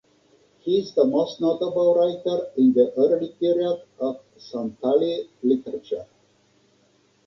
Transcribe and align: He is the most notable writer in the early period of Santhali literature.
He 0.61 0.79
is 0.79 0.95
the 0.95 1.05
most 1.05 1.39
notable 1.41 1.93
writer 1.93 2.49
in 2.57 2.73
the 2.73 2.91
early 2.97 3.33
period 3.39 3.83
of 3.99 4.21
Santhali 4.35 5.27
literature. 5.43 6.07